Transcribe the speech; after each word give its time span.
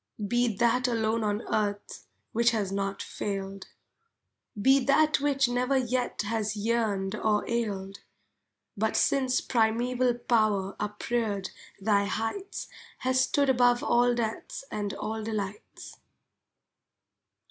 Be 0.27 0.47
that 0.57 0.87
alone 0.87 1.23
on 1.23 1.43
earth 1.43 2.07
which 2.31 2.49
has 2.49 2.71
not 2.71 3.03
failed. 3.03 3.67
Be 4.59 4.83
that 4.83 5.19
which 5.19 5.47
never 5.47 5.77
yet 5.77 6.23
has 6.23 6.57
yearned 6.57 7.13
or 7.13 7.47
ailed, 7.47 7.99
But 8.75 8.97
since 8.97 9.41
primeval 9.41 10.15
Power 10.15 10.75
upreared 10.79 11.51
thy 11.79 12.05
heights 12.05 12.67
Has 13.01 13.21
stood 13.21 13.47
above 13.47 13.83
all 13.83 14.15
deaths 14.15 14.63
and 14.71 14.91
all 14.95 15.23
delights. 15.23 15.99